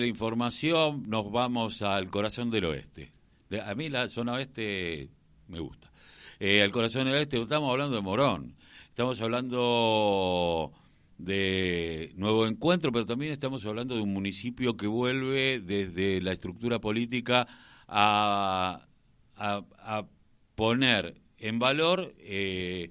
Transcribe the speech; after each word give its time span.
la 0.00 0.06
información 0.06 1.04
nos 1.08 1.30
vamos 1.30 1.82
al 1.82 2.08
corazón 2.08 2.50
del 2.50 2.64
oeste. 2.64 3.12
A 3.64 3.74
mí 3.74 3.88
la 3.88 4.08
zona 4.08 4.32
oeste 4.34 5.10
me 5.48 5.60
gusta. 5.60 5.90
Eh, 6.40 6.62
al 6.62 6.70
corazón 6.70 7.04
del 7.04 7.14
oeste 7.14 7.40
estamos 7.40 7.70
hablando 7.70 7.96
de 7.96 8.02
Morón, 8.02 8.56
estamos 8.88 9.20
hablando 9.20 10.72
de 11.18 12.12
nuevo 12.16 12.46
encuentro, 12.46 12.90
pero 12.90 13.06
también 13.06 13.32
estamos 13.32 13.64
hablando 13.66 13.94
de 13.94 14.00
un 14.00 14.12
municipio 14.12 14.76
que 14.76 14.86
vuelve 14.86 15.60
desde 15.60 16.20
la 16.20 16.32
estructura 16.32 16.80
política 16.80 17.46
a, 17.86 18.86
a, 19.36 20.06
poner 20.54 21.20
en 21.38 21.58
valor 21.58 22.14
eh, 22.18 22.90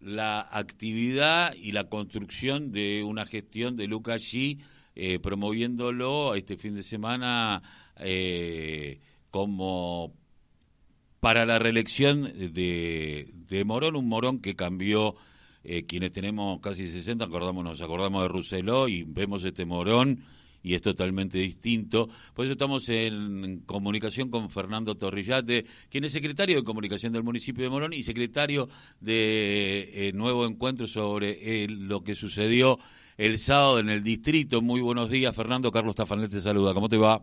la 0.00 0.40
actividad 0.40 1.54
y 1.54 1.72
la 1.72 1.88
construcción 1.88 2.72
de 2.72 3.04
una 3.04 3.26
gestión 3.26 3.76
de 3.76 3.86
Lucas 3.86 4.22
G 4.22 4.58
eh, 4.96 5.20
promoviéndolo 5.20 6.34
este 6.34 6.56
fin 6.56 6.74
de 6.74 6.82
semana 6.82 7.62
eh, 7.96 8.98
como 9.30 10.12
para 11.20 11.46
la 11.46 11.58
reelección 11.60 12.24
de, 12.24 13.30
de, 13.48 13.64
Morón, 13.64 13.94
un 13.94 14.08
Morón 14.08 14.40
que 14.40 14.56
cambió, 14.56 15.14
eh, 15.62 15.84
quienes 15.86 16.12
tenemos 16.12 16.60
casi 16.60 16.88
60, 16.88 17.24
acordamos, 17.24 17.62
nos 17.62 17.80
acordamos 17.80 18.22
de 18.22 18.28
Rousseló 18.28 18.88
y 18.88 19.04
vemos 19.04 19.44
este 19.44 19.64
Morón 19.64 20.24
y 20.62 20.74
es 20.74 20.82
totalmente 20.82 21.38
distinto. 21.38 22.08
Por 22.34 22.46
eso 22.46 22.52
estamos 22.52 22.88
en 22.88 23.60
comunicación 23.66 24.28
con 24.28 24.50
Fernando 24.50 24.96
Torrillate, 24.96 25.66
quien 25.88 26.04
es 26.04 26.12
secretario 26.12 26.56
de 26.56 26.64
comunicación 26.64 27.12
del 27.12 27.22
municipio 27.22 27.62
de 27.62 27.70
Morón 27.70 27.92
y 27.92 28.02
secretario 28.02 28.68
de 29.00 30.10
Nuevo 30.14 30.46
Encuentro 30.46 30.86
sobre 30.86 31.68
lo 31.68 32.02
que 32.02 32.14
sucedió 32.14 32.78
el 33.20 33.36
sábado 33.36 33.78
en 33.80 33.90
el 33.90 34.02
distrito. 34.02 34.62
Muy 34.62 34.80
buenos 34.80 35.10
días, 35.10 35.36
Fernando. 35.36 35.70
Carlos 35.70 35.94
Tafanel 35.94 36.30
te 36.30 36.40
saluda. 36.40 36.72
¿Cómo 36.72 36.88
te 36.88 36.96
va? 36.96 37.22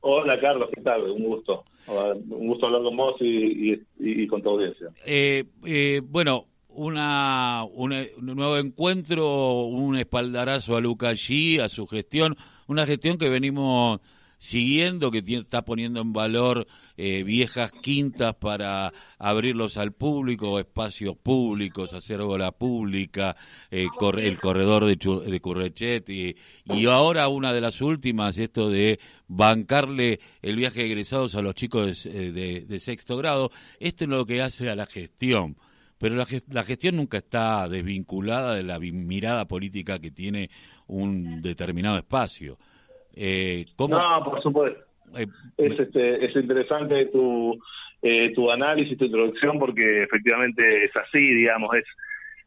Hola, 0.00 0.38
Carlos. 0.38 0.68
¿Qué 0.74 0.82
tal? 0.82 1.10
Un 1.10 1.24
gusto. 1.24 1.64
Un 1.86 2.48
gusto 2.48 2.66
hablar 2.66 2.82
con 2.82 2.94
vos 2.94 3.16
y, 3.20 4.26
con 4.26 4.42
tu 4.42 4.50
audiencia. 4.50 4.88
Eh, 5.06 5.44
eh, 5.64 6.02
bueno, 6.04 6.44
una, 6.68 7.64
un 7.64 7.94
nuevo 8.20 8.58
encuentro, 8.58 9.62
un 9.62 9.96
espaldarazo 9.96 10.76
a 10.76 10.82
Luca 10.82 11.12
G, 11.12 11.60
a 11.60 11.70
su 11.70 11.86
gestión, 11.86 12.36
una 12.66 12.84
gestión 12.84 13.16
que 13.16 13.30
venimos 13.30 14.00
siguiendo, 14.36 15.10
que 15.10 15.24
está 15.26 15.64
poniendo 15.64 16.02
en 16.02 16.12
valor 16.12 16.66
eh, 17.00 17.22
viejas 17.22 17.70
quintas 17.70 18.34
para 18.34 18.92
abrirlos 19.18 19.78
al 19.78 19.92
público, 19.92 20.58
espacios 20.58 21.16
públicos, 21.16 21.94
hacer 21.94 22.20
bola 22.22 22.50
pública, 22.50 23.36
eh, 23.70 23.86
el 24.16 24.40
corredor 24.40 24.84
de, 24.84 24.96
de 25.30 25.40
Currechet 25.40 26.10
y, 26.10 26.34
ahora 26.86 27.28
una 27.28 27.52
de 27.52 27.60
las 27.60 27.80
últimas, 27.80 28.36
esto 28.38 28.68
de 28.68 28.98
bancarle 29.28 30.18
el 30.42 30.56
viaje 30.56 30.80
de 30.80 30.86
egresados 30.86 31.36
a 31.36 31.42
los 31.42 31.54
chicos 31.54 32.02
de, 32.02 32.26
eh, 32.28 32.64
de, 32.66 32.80
sexto 32.80 33.16
grado. 33.16 33.50
Esto 33.78 34.04
es 34.04 34.10
lo 34.10 34.26
que 34.26 34.42
hace 34.42 34.68
a 34.68 34.76
la 34.76 34.86
gestión 34.86 35.56
pero 36.00 36.14
la, 36.14 36.26
la, 36.50 36.62
gestión 36.62 36.94
nunca 36.94 37.18
está 37.18 37.68
desvinculada 37.68 38.54
de 38.54 38.62
la 38.62 38.78
mirada 38.78 39.46
política 39.46 39.98
que 39.98 40.12
tiene 40.12 40.48
un 40.86 41.42
determinado 41.42 41.98
espacio. 41.98 42.56
Eh, 43.12 43.66
No, 43.76 44.24
por 44.24 44.40
supuesto. 44.42 44.87
Eh, 45.16 45.26
es, 45.56 45.78
este, 45.78 46.24
es 46.24 46.36
interesante 46.36 47.06
tu, 47.06 47.58
eh, 48.02 48.32
tu 48.34 48.50
análisis, 48.50 48.98
tu 48.98 49.04
introducción, 49.04 49.58
porque 49.58 50.02
efectivamente 50.02 50.84
es 50.84 50.96
así, 50.96 51.18
digamos, 51.18 51.74
es 51.74 51.84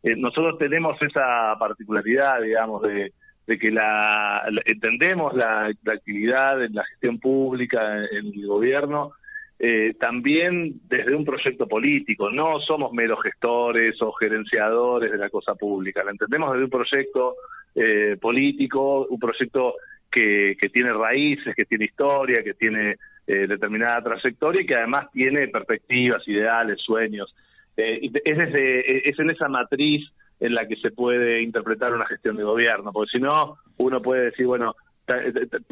eh, 0.04 0.16
nosotros 0.16 0.58
tenemos 0.58 1.00
esa 1.02 1.56
particularidad, 1.60 2.42
digamos, 2.42 2.82
de, 2.82 3.14
de 3.46 3.60
que 3.60 3.72
la, 3.72 4.44
entendemos 4.66 5.34
la, 5.36 5.72
actividad 5.86 6.64
en 6.64 6.74
la 6.74 6.84
gestión 6.86 7.20
pública, 7.20 7.98
en 8.06 8.28
el 8.28 8.48
gobierno, 8.48 9.12
eh, 9.60 9.94
también 10.00 10.82
desde 10.90 11.16
un 11.16 11.24
proyecto 11.24 11.68
político. 11.68 12.32
No 12.32 12.60
somos 12.62 12.94
meros 12.94 13.22
gestores 13.22 14.02
o 14.02 14.12
gerenciadores 14.14 15.12
de 15.12 15.18
la 15.18 15.30
cosa 15.30 15.54
pública. 15.54 16.04
La 16.04 16.12
entendemos 16.12 16.52
desde 16.52 16.66
un 16.66 16.72
proyecto 16.72 17.36
eh, 17.76 18.18
político, 18.20 19.06
un 19.06 19.20
proyecto 19.20 19.76
que, 20.12 20.56
que 20.60 20.70
tiene 20.70 20.94
raíces, 20.94 21.56
que 21.56 21.66
tiene 21.66 21.86
historia, 21.86 22.44
que 22.44 22.54
tiene 22.54 22.98
eh, 23.28 23.48
determinada 23.48 24.02
trayectoria 24.02 24.62
y 24.62 24.66
que 24.66 24.76
además 24.76 25.10
tiene 25.12 25.48
perspectivas, 25.48 26.28
ideales, 26.28 26.82
sueños. 26.82 27.34
Eh, 27.78 28.10
es, 28.26 28.38
desde, 28.38 29.10
es 29.10 29.18
en 29.20 29.30
esa 29.30 29.48
matriz 29.48 30.08
en 30.40 30.56
la 30.56 30.68
que 30.68 30.76
se 30.78 30.92
puede 30.92 31.42
interpretar 31.42 31.94
una 31.94 32.06
gestión 32.08 32.36
de 32.36 32.44
gobierno, 32.44 32.92
porque 32.92 33.12
si 33.12 33.20
no, 33.20 33.58
uno 33.78 34.02
puede 34.02 34.26
decir, 34.26 34.48
bueno, 34.48 34.76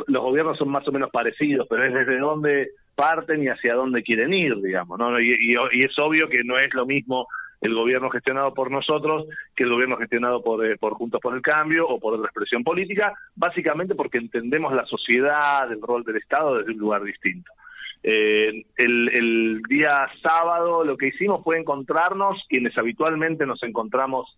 los 0.07 0.23
gobiernos 0.23 0.57
son 0.57 0.69
más 0.69 0.87
o 0.87 0.91
menos 0.91 1.09
parecidos, 1.09 1.67
pero 1.69 1.83
es 1.83 1.93
desde 1.93 2.19
dónde 2.19 2.69
parten 2.95 3.43
y 3.43 3.47
hacia 3.47 3.75
dónde 3.75 4.03
quieren 4.03 4.33
ir, 4.33 4.55
digamos, 4.61 4.99
¿no? 4.99 5.19
Y, 5.19 5.31
y, 5.31 5.83
es 5.83 5.97
obvio 5.97 6.27
que 6.29 6.43
no 6.43 6.57
es 6.57 6.73
lo 6.73 6.85
mismo 6.85 7.27
el 7.61 7.73
gobierno 7.73 8.09
gestionado 8.09 8.53
por 8.53 8.71
nosotros 8.71 9.27
que 9.55 9.63
el 9.63 9.71
gobierno 9.71 9.97
gestionado 9.97 10.41
por, 10.41 10.65
eh, 10.65 10.77
por 10.77 10.93
Juntos 10.93 11.19
por 11.21 11.35
el 11.35 11.41
Cambio 11.41 11.87
o 11.87 11.99
por 11.99 12.13
otra 12.13 12.27
expresión 12.27 12.63
política, 12.63 13.13
básicamente 13.35 13.95
porque 13.95 14.17
entendemos 14.17 14.73
la 14.73 14.85
sociedad, 14.85 15.71
el 15.71 15.81
rol 15.81 16.03
del 16.03 16.17
Estado 16.17 16.57
desde 16.57 16.71
un 16.71 16.77
lugar 16.79 17.03
distinto. 17.03 17.51
Eh, 18.01 18.63
el, 18.77 19.09
el 19.09 19.61
día 19.67 20.07
sábado 20.21 20.85
lo 20.85 20.95
que 20.95 21.07
hicimos 21.07 21.43
fue 21.43 21.59
encontrarnos, 21.59 22.45
quienes 22.47 22.77
habitualmente 22.77 23.45
nos 23.45 23.61
encontramos 23.63 24.37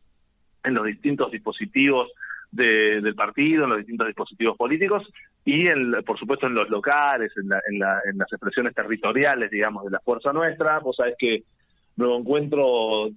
en 0.63 0.73
los 0.73 0.85
distintos 0.85 1.31
dispositivos 1.31 2.11
del 2.51 3.15
partido, 3.15 3.63
en 3.63 3.69
los 3.69 3.77
distintos 3.77 4.07
dispositivos 4.07 4.57
políticos 4.57 5.07
y, 5.45 5.67
en, 5.67 6.03
por 6.05 6.19
supuesto, 6.19 6.47
en 6.47 6.53
los 6.53 6.69
locales, 6.69 7.31
en, 7.37 7.47
la, 7.47 7.61
en, 7.69 7.79
la, 7.79 8.01
en 8.03 8.17
las 8.17 8.31
expresiones 8.31 8.75
territoriales, 8.75 9.49
digamos, 9.49 9.85
de 9.85 9.91
la 9.91 10.01
fuerza 10.01 10.33
nuestra. 10.33 10.79
Vos 10.79 10.97
sabés 10.97 11.15
que 11.17 11.43
Nuevo 12.01 12.17
Encuentro 12.19 13.09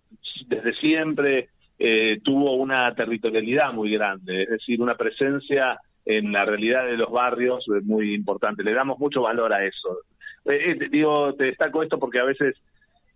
desde 0.46 0.74
siempre 0.74 1.48
eh, 1.78 2.20
tuvo 2.22 2.54
una 2.54 2.94
territorialidad 2.94 3.72
muy 3.72 3.90
grande, 3.92 4.44
es 4.44 4.48
decir, 4.48 4.80
una 4.80 4.94
presencia 4.94 5.78
en 6.04 6.32
la 6.32 6.44
realidad 6.44 6.86
de 6.86 6.96
los 6.96 7.10
barrios 7.10 7.64
muy 7.82 8.14
importante. 8.14 8.62
Le 8.62 8.74
damos 8.74 8.98
mucho 8.98 9.22
valor 9.22 9.52
a 9.52 9.64
eso. 9.64 9.98
Eh, 10.44 10.72
eh, 10.72 10.88
digo, 10.90 11.34
te 11.34 11.44
destaco 11.44 11.82
esto 11.82 11.98
porque 11.98 12.20
a 12.20 12.24
veces 12.24 12.56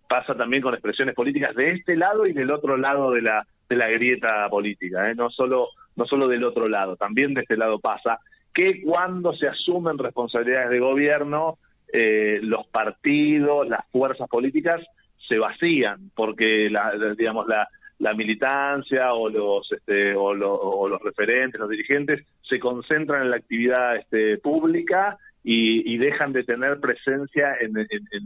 pasa 0.09 0.35
también 0.35 0.61
con 0.61 0.73
expresiones 0.73 1.15
políticas 1.15 1.55
de 1.55 1.71
este 1.71 1.95
lado 1.95 2.25
y 2.25 2.33
del 2.33 2.51
otro 2.51 2.77
lado 2.77 3.11
de 3.11 3.21
la 3.21 3.45
de 3.69 3.75
la 3.75 3.87
grieta 3.87 4.49
política, 4.49 5.13
no 5.13 5.29
solo 5.29 5.67
no 5.95 6.05
solo 6.05 6.27
del 6.27 6.43
otro 6.43 6.67
lado, 6.67 6.95
también 6.95 7.35
de 7.35 7.41
este 7.41 7.55
lado 7.55 7.79
pasa 7.79 8.17
que 8.51 8.81
cuando 8.81 9.31
se 9.33 9.47
asumen 9.47 9.99
responsabilidades 9.99 10.71
de 10.71 10.79
gobierno, 10.79 11.59
los 11.93 12.67
partidos, 12.67 13.67
las 13.69 13.87
fuerzas 13.91 14.27
políticas 14.27 14.81
se 15.29 15.37
vacían 15.37 16.11
porque 16.15 16.69
la, 16.69 16.91
digamos 17.15 17.47
la, 17.47 17.69
la 17.99 18.13
militancia 18.13 19.13
o 19.13 19.29
los 19.29 19.71
este, 19.71 20.15
o, 20.15 20.33
los 20.33 21.01
referentes 21.01 21.59
los 21.59 21.69
dirigentes 21.69 22.25
se 22.41 22.59
concentran 22.59 23.23
en 23.23 23.29
la 23.29 23.37
actividad 23.37 23.97
este, 23.97 24.37
pública 24.39 25.17
y, 25.41 25.97
dejan 25.97 26.33
de 26.33 26.43
tener 26.43 26.79
presencia 26.79 27.55
en, 27.59 27.73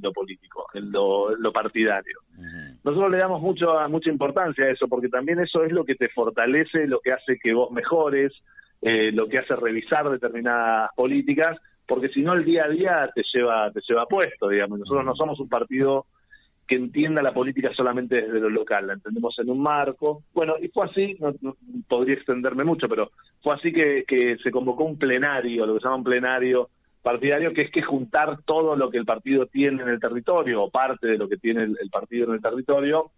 lo 0.02 0.12
político 0.12 0.66
en 0.74 0.92
lo, 0.92 1.52
partidario. 1.54 2.18
Nosotros 2.84 3.12
le 3.12 3.18
damos 3.18 3.42
mucho 3.42 3.68
mucha 3.90 4.10
importancia 4.10 4.66
a 4.66 4.70
eso 4.70 4.88
porque 4.88 5.10
también 5.10 5.40
eso 5.40 5.64
es 5.64 5.72
lo 5.72 5.86
que 5.86 5.96
te 5.96 6.10
fortalece 6.10 6.88
lo 6.88 7.00
que 7.00 7.14
hace 7.14 7.38
que 7.42 7.54
vos 7.54 7.72
mejores 7.72 8.34
eh, 8.82 9.12
lo 9.12 9.28
que 9.28 9.38
hace 9.40 9.56
revisar 9.56 10.10
determinadas 10.10 10.90
políticas 10.96 11.58
porque 11.88 12.10
si 12.10 12.22
no 12.22 12.34
el 12.34 12.44
día 12.44 12.66
a 12.66 12.70
día 12.70 13.10
te 13.14 13.24
lleva 13.34 13.72
te 13.72 13.82
lleva 13.88 14.06
puesto 14.06 14.50
digamos. 14.50 14.80
Nosotros 14.80 15.06
no 15.06 15.16
somos 15.16 15.40
un 15.40 15.50
partido 15.50 16.06
entienda 16.76 17.22
la 17.22 17.34
política 17.34 17.72
solamente 17.74 18.22
desde 18.22 18.40
lo 18.40 18.50
local, 18.50 18.88
la 18.88 18.94
entendemos 18.94 19.38
en 19.40 19.50
un 19.50 19.62
marco. 19.62 20.24
Bueno, 20.34 20.56
y 20.62 20.68
fue 20.70 20.86
así, 20.86 21.18
no, 21.20 21.56
podría 21.88 22.16
extenderme 22.16 22.64
mucho, 22.64 22.88
pero 22.88 23.12
fue 23.42 23.56
así 23.56 23.72
que, 23.72 24.04
que 24.08 24.38
se 24.44 24.52
convocó 24.52 24.84
un 24.84 24.98
plenario, 24.98 25.66
lo 25.66 25.74
que 25.74 25.80
se 25.80 25.86
llama 25.86 25.98
un 25.98 26.04
plenario 26.04 26.70
partidario, 27.02 27.54
que 27.54 27.64
es 27.64 27.72
que 27.72 27.82
juntar 27.82 28.42
todo 28.44 28.76
lo 28.76 28.90
que 28.90 28.98
el 28.98 29.06
partido 29.06 29.46
tiene 29.46 29.84
en 29.84 29.90
el 29.90 30.00
territorio, 30.00 30.64
o 30.64 30.72
parte 30.72 31.08
de 31.08 31.18
lo 31.18 31.28
que 31.28 31.38
tiene 31.38 31.64
el, 31.64 31.90
partido 31.92 32.28
en 32.28 32.36
el 32.36 32.42
territorio, 32.42 33.12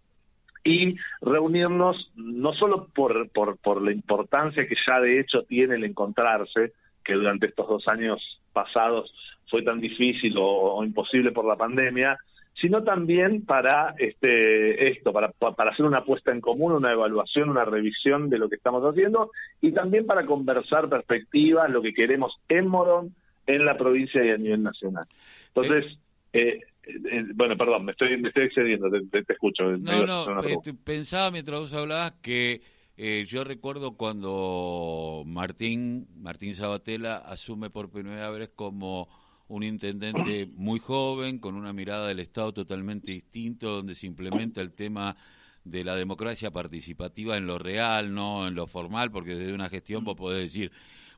y 0.64 0.96
reunirnos 1.20 2.10
no 2.16 2.52
solo 2.54 2.88
por, 2.92 3.30
por, 3.30 3.56
por 3.58 3.80
la 3.80 3.92
importancia 3.92 4.66
que 4.66 4.74
ya 4.88 5.00
de 5.00 5.20
hecho 5.20 5.44
tiene 5.44 5.76
el 5.76 5.84
encontrarse, 5.84 6.72
que 7.04 7.14
durante 7.14 7.46
estos 7.46 7.68
dos 7.68 7.86
años 7.86 8.20
pasados 8.52 9.14
fue 9.48 9.62
tan 9.62 9.80
difícil 9.80 10.34
o 10.36 10.82
imposible 10.82 11.30
por 11.30 11.44
la 11.44 11.54
pandemia, 11.54 12.18
sino 12.60 12.82
también 12.82 13.44
para 13.44 13.94
este, 13.98 14.88
esto, 14.90 15.12
para, 15.12 15.30
para 15.30 15.70
hacer 15.70 15.84
una 15.84 16.04
puesta 16.04 16.32
en 16.32 16.40
común, 16.40 16.72
una 16.72 16.92
evaluación, 16.92 17.50
una 17.50 17.64
revisión 17.64 18.30
de 18.30 18.38
lo 18.38 18.48
que 18.48 18.56
estamos 18.56 18.82
haciendo 18.82 19.30
y 19.60 19.72
también 19.72 20.06
para 20.06 20.24
conversar 20.24 20.88
perspectivas, 20.88 21.70
lo 21.70 21.82
que 21.82 21.92
queremos 21.92 22.32
en 22.48 22.68
Morón, 22.68 23.14
en 23.46 23.64
la 23.64 23.76
provincia 23.76 24.24
y 24.24 24.30
a 24.30 24.38
nivel 24.38 24.62
nacional. 24.62 25.04
Entonces, 25.48 25.98
eh, 26.32 26.60
eh, 26.84 27.24
bueno, 27.34 27.56
perdón, 27.56 27.84
me 27.84 27.92
estoy, 27.92 28.16
me 28.16 28.28
estoy 28.28 28.44
excediendo, 28.44 28.88
te, 28.90 29.32
escucho. 29.32 29.64
No, 29.76 30.06
no, 30.06 30.40
este, 30.40 30.72
pensaba 30.72 31.30
mientras 31.30 31.60
vos 31.60 31.74
hablabas 31.74 32.12
que 32.22 32.60
Eh, 32.98 33.24
yo 33.26 33.44
recuerdo 33.44 33.96
cuando 33.96 35.22
Martín, 35.26 36.08
Martín 36.16 36.54
Sabatella 36.54 37.18
asume 37.18 37.68
por 37.68 37.90
primera 37.90 38.30
vez 38.30 38.48
como 38.54 39.08
un 39.48 39.62
intendente 39.62 40.46
muy 40.54 40.80
joven, 40.80 41.38
con 41.38 41.54
una 41.54 41.72
mirada 41.72 42.08
del 42.08 42.20
Estado 42.20 42.52
totalmente 42.52 43.12
distinto, 43.12 43.70
donde 43.70 43.94
se 43.94 44.06
implementa 44.06 44.60
el 44.60 44.72
tema 44.72 45.16
de 45.64 45.84
la 45.84 45.96
democracia 45.96 46.50
participativa 46.50 47.36
en 47.36 47.46
lo 47.46 47.58
real, 47.58 48.14
no 48.14 48.46
en 48.46 48.54
lo 48.54 48.66
formal, 48.66 49.10
porque 49.10 49.34
desde 49.34 49.52
una 49.52 49.68
gestión 49.68 50.04
vos 50.04 50.16
podés 50.16 50.42
decir, 50.42 50.72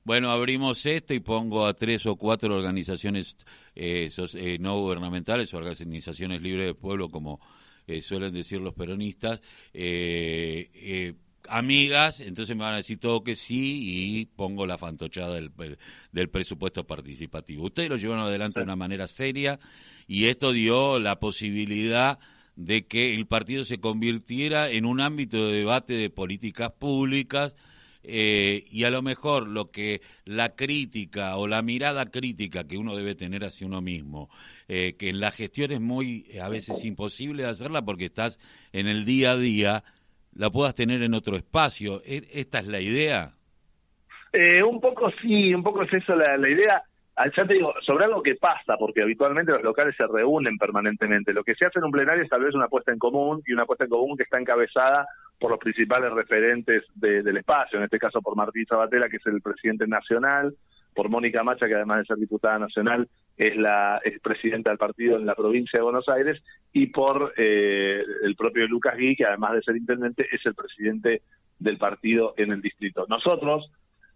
bueno, 0.04 0.30
abrimos 0.30 0.84
esto 0.86 1.12
y 1.12 1.20
pongo 1.20 1.66
a 1.66 1.74
tres 1.74 2.06
o 2.06 2.16
cuatro 2.16 2.56
organizaciones 2.56 3.36
eh, 3.74 4.10
eh, 4.34 4.58
no 4.58 4.80
gubernamentales, 4.80 5.52
organizaciones 5.52 6.40
libres 6.40 6.66
de 6.66 6.74
pueblo, 6.74 7.10
como 7.10 7.40
eh, 7.86 8.00
suelen 8.00 8.32
decir 8.32 8.60
los 8.60 8.74
peronistas, 8.74 9.42
amigas, 11.48 12.20
entonces 12.20 12.56
me 12.56 12.62
van 12.62 12.74
a 12.74 12.78
decir 12.78 12.98
todo 12.98 13.22
que 13.22 13.34
sí 13.34 14.20
y 14.20 14.26
pongo 14.26 14.66
la 14.66 14.78
fantochada 14.78 15.34
del, 15.34 15.52
del 16.12 16.28
presupuesto 16.30 16.86
participativo. 16.86 17.64
Ustedes 17.66 17.88
lo 17.88 17.96
llevaron 17.96 18.24
adelante 18.24 18.60
de 18.60 18.64
una 18.64 18.76
manera 18.76 19.06
seria 19.06 19.58
y 20.06 20.26
esto 20.26 20.52
dio 20.52 20.98
la 20.98 21.18
posibilidad 21.20 22.18
de 22.56 22.86
que 22.86 23.14
el 23.14 23.26
partido 23.26 23.64
se 23.64 23.78
convirtiera 23.78 24.70
en 24.70 24.84
un 24.84 25.00
ámbito 25.00 25.46
de 25.46 25.58
debate 25.58 25.92
de 25.94 26.10
políticas 26.10 26.72
públicas 26.72 27.54
eh, 28.02 28.64
y 28.70 28.84
a 28.84 28.90
lo 28.90 29.02
mejor 29.02 29.46
lo 29.48 29.70
que 29.70 30.00
la 30.24 30.54
crítica 30.54 31.36
o 31.36 31.46
la 31.46 31.62
mirada 31.62 32.06
crítica 32.06 32.64
que 32.64 32.78
uno 32.78 32.96
debe 32.96 33.14
tener 33.14 33.44
hacia 33.44 33.66
uno 33.66 33.80
mismo, 33.80 34.30
eh, 34.66 34.96
que 34.98 35.10
en 35.10 35.20
la 35.20 35.30
gestión 35.30 35.72
es 35.72 35.80
muy 35.80 36.26
a 36.42 36.48
veces 36.48 36.84
imposible 36.84 37.42
de 37.42 37.50
hacerla 37.50 37.84
porque 37.84 38.06
estás 38.06 38.38
en 38.72 38.88
el 38.88 39.04
día 39.04 39.32
a 39.32 39.36
día, 39.36 39.84
la 40.38 40.50
puedas 40.50 40.74
tener 40.74 41.02
en 41.02 41.12
otro 41.14 41.36
espacio. 41.36 42.00
¿E-, 42.06 42.26
¿Esta 42.32 42.60
es 42.60 42.68
la 42.68 42.80
idea? 42.80 43.30
Eh, 44.32 44.62
un 44.62 44.80
poco 44.80 45.10
sí, 45.20 45.52
un 45.52 45.62
poco 45.62 45.82
es 45.82 45.92
eso 45.92 46.14
la, 46.14 46.38
la 46.38 46.48
idea. 46.48 46.82
Ah, 47.16 47.26
ya 47.36 47.44
te 47.44 47.54
digo, 47.54 47.74
sobre 47.84 48.04
algo 48.04 48.22
que 48.22 48.36
pasa, 48.36 48.76
porque 48.78 49.02
habitualmente 49.02 49.50
los 49.50 49.62
locales 49.64 49.96
se 49.96 50.06
reúnen 50.06 50.56
permanentemente. 50.56 51.32
Lo 51.32 51.42
que 51.42 51.56
se 51.56 51.66
hace 51.66 51.80
en 51.80 51.86
un 51.86 51.90
plenario 51.90 52.22
es 52.22 52.30
tal 52.30 52.44
vez 52.44 52.54
una 52.54 52.68
puesta 52.68 52.92
en 52.92 52.98
común 52.98 53.42
y 53.44 53.52
una 53.52 53.66
puesta 53.66 53.84
en 53.84 53.90
común 53.90 54.16
que 54.16 54.22
está 54.22 54.38
encabezada 54.38 55.04
por 55.40 55.50
los 55.50 55.58
principales 55.58 56.12
referentes 56.12 56.84
del 56.94 57.36
espacio, 57.36 57.78
en 57.78 57.84
este 57.84 57.98
caso 57.98 58.20
por 58.22 58.36
Martín 58.36 58.66
Sabatella, 58.66 59.08
que 59.08 59.16
es 59.16 59.26
el 59.26 59.40
presidente 59.40 59.86
nacional, 59.88 60.54
por 60.98 61.10
Mónica 61.10 61.44
Macha, 61.44 61.68
que 61.68 61.76
además 61.76 61.98
de 61.98 62.06
ser 62.06 62.16
diputada 62.16 62.58
nacional, 62.58 63.08
es 63.36 63.56
la 63.56 64.00
es 64.04 64.18
presidenta 64.18 64.70
del 64.70 64.80
partido 64.80 65.16
en 65.16 65.26
la 65.26 65.36
provincia 65.36 65.78
de 65.78 65.84
Buenos 65.84 66.08
Aires, 66.08 66.42
y 66.72 66.88
por 66.88 67.34
eh, 67.36 68.02
el 68.24 68.34
propio 68.34 68.66
Lucas 68.66 68.96
Gui, 68.96 69.14
que 69.14 69.24
además 69.24 69.52
de 69.52 69.62
ser 69.62 69.76
intendente, 69.76 70.26
es 70.32 70.44
el 70.44 70.56
presidente 70.56 71.22
del 71.56 71.78
partido 71.78 72.34
en 72.36 72.50
el 72.50 72.60
distrito. 72.60 73.06
Nosotros, 73.08 73.70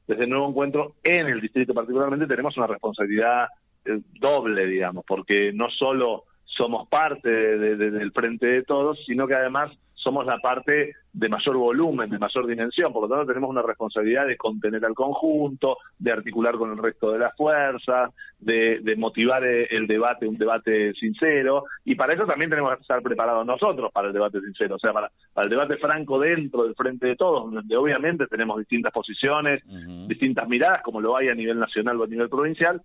desde 0.08 0.24
el 0.24 0.30
nuevo 0.30 0.48
encuentro 0.48 0.96
en 1.04 1.28
el 1.28 1.40
distrito 1.40 1.72
particularmente 1.72 2.26
tenemos 2.26 2.56
una 2.56 2.66
responsabilidad 2.66 3.46
eh, 3.84 4.00
doble, 4.18 4.66
digamos, 4.66 5.04
porque 5.06 5.52
no 5.52 5.70
solo 5.70 6.24
somos 6.46 6.88
parte 6.88 7.30
del 7.30 8.10
frente 8.10 8.46
de 8.46 8.64
todos, 8.64 8.98
sino 9.06 9.28
que 9.28 9.36
además 9.36 9.70
somos 10.02 10.26
la 10.26 10.38
parte 10.38 10.94
de 11.12 11.28
mayor 11.28 11.56
volumen, 11.56 12.10
de 12.10 12.18
mayor 12.18 12.46
dimensión, 12.46 12.92
por 12.92 13.02
lo 13.02 13.08
tanto 13.08 13.26
tenemos 13.26 13.50
una 13.50 13.62
responsabilidad 13.62 14.26
de 14.26 14.36
contener 14.36 14.84
al 14.84 14.94
conjunto, 14.94 15.78
de 15.98 16.12
articular 16.12 16.56
con 16.56 16.72
el 16.72 16.78
resto 16.78 17.12
de 17.12 17.18
las 17.18 17.36
fuerzas, 17.36 18.10
de, 18.38 18.94
motivar 18.96 19.44
el 19.44 19.86
debate, 19.86 20.26
un 20.26 20.38
debate 20.38 20.92
sincero, 20.94 21.64
y 21.84 21.94
para 21.94 22.14
eso 22.14 22.24
también 22.24 22.50
tenemos 22.50 22.74
que 22.76 22.82
estar 22.82 23.02
preparados 23.02 23.46
nosotros 23.46 23.92
para 23.92 24.08
el 24.08 24.14
debate 24.14 24.40
sincero, 24.40 24.76
o 24.76 24.78
sea, 24.78 24.92
para, 24.92 25.10
el 25.36 25.50
debate 25.50 25.76
franco 25.76 26.18
dentro 26.18 26.64
del 26.64 26.74
frente 26.74 27.06
de 27.06 27.16
todos, 27.16 27.52
donde 27.52 27.76
obviamente 27.76 28.26
tenemos 28.26 28.58
distintas 28.58 28.92
posiciones, 28.92 29.62
distintas 30.08 30.48
miradas, 30.48 30.82
como 30.82 31.00
lo 31.00 31.16
hay 31.16 31.28
a 31.28 31.34
nivel 31.34 31.58
nacional 31.58 32.00
o 32.00 32.04
a 32.04 32.08
nivel 32.08 32.28
provincial. 32.28 32.82